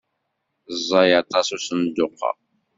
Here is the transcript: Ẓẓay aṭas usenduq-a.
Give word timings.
Ẓẓay 0.77 1.11
aṭas 1.21 1.47
usenduq-a. 1.55 2.31